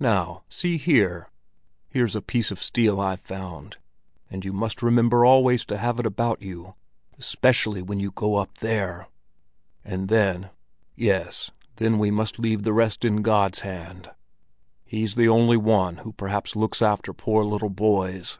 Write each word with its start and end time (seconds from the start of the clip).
"Now, 0.00 0.42
see 0.48 0.76
here! 0.76 1.30
Here's 1.88 2.16
a 2.16 2.20
piece 2.20 2.50
of 2.50 2.60
steel 2.60 2.98
I've 3.00 3.20
found, 3.20 3.76
and 4.28 4.44
you 4.44 4.52
must 4.52 4.82
remember 4.82 5.24
always 5.24 5.64
to 5.66 5.78
have 5.78 6.00
it 6.00 6.04
about 6.04 6.42
you, 6.42 6.74
especially 7.16 7.80
when 7.80 8.00
you 8.00 8.10
go 8.10 8.34
up 8.34 8.58
there! 8.58 9.06
And 9.84 10.08
then—yes, 10.08 11.52
then 11.76 12.00
we 12.00 12.10
must 12.10 12.40
leave 12.40 12.64
the 12.64 12.72
rest 12.72 13.04
in 13.04 13.22
God's 13.22 13.60
hand. 13.60 14.10
He's 14.84 15.14
the 15.14 15.28
only 15.28 15.56
one 15.58 15.98
who 15.98 16.10
perhaps 16.10 16.56
looks 16.56 16.82
after 16.82 17.12
poor 17.12 17.44
little 17.44 17.70
boys." 17.70 18.38